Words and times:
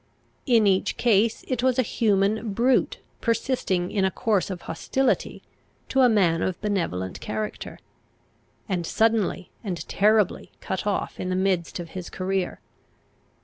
In 0.47 0.65
each 0.65 0.97
case 0.97 1.45
it 1.47 1.61
was 1.61 1.77
a 1.77 1.83
human 1.83 2.53
brute 2.53 2.97
persisting 3.21 3.91
in 3.91 4.03
a 4.03 4.09
course 4.09 4.49
of 4.49 4.61
hostility 4.63 5.43
to 5.89 6.01
a 6.01 6.09
man 6.09 6.41
of 6.41 6.59
benevolent 6.59 7.19
character, 7.21 7.77
and 8.67 8.83
suddenly 8.87 9.51
and 9.63 9.87
terribly 9.87 10.51
cut 10.59 10.87
off 10.87 11.19
in 11.19 11.29
the 11.29 11.35
midst 11.35 11.79
of 11.79 11.89
his 11.89 12.09
career. 12.09 12.59